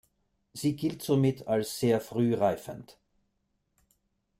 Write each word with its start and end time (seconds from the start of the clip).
Sie 0.53 0.75
gilt 0.75 1.03
somit 1.03 1.45
als 1.47 1.79
sehr 1.79 2.01
früh 2.01 2.33
reifend. 2.33 2.97